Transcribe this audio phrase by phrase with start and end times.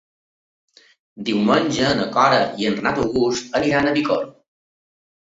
[1.25, 4.33] Diumenge na Cora i en Renat August iran a Bicorb.